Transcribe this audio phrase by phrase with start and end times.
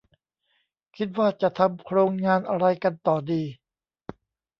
[0.97, 3.43] คิดว่าจะทำโครงงานอะไรกันต่อดี